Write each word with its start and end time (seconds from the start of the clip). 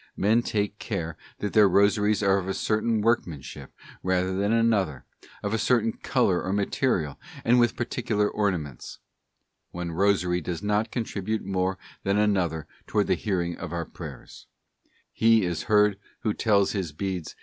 Men 0.17 0.41
take 0.41 0.79
care 0.79 1.15
that 1.37 1.53
their 1.53 1.69
Rosaries 1.69 2.23
are 2.23 2.39
of 2.39 2.47
a 2.47 2.55
certain 2.55 3.01
workmanship 3.01 3.71
rather 4.01 4.35
than 4.35 4.51
another, 4.51 5.05
of 5.43 5.53
a 5.53 5.59
certain 5.59 5.93
colour 5.93 6.41
or 6.41 6.51
material, 6.51 7.19
and 7.45 7.59
with 7.59 7.75
particular 7.75 8.27
ornaments. 8.27 8.97
One 9.69 9.91
rosary 9.91 10.41
does 10.41 10.63
not 10.63 10.89
contribute 10.89 11.45
more 11.45 11.77
than 12.01 12.17
another 12.17 12.65
towards 12.87 13.09
the 13.09 13.13
hearing 13.13 13.55
of 13.59 13.71
our 13.71 13.85
prayers: 13.85 14.47
he 15.13 15.45
is 15.45 15.65
heard 15.69 15.99
who 16.21 16.33
tells 16.33 16.71
his 16.71 16.93
beads 16.93 16.93
ae 16.95 16.97
USE 16.97 16.97
AND 16.97 17.17
ABUSE 17.17 17.33
OF 17.33 17.35
IMAGES. 17.35 17.35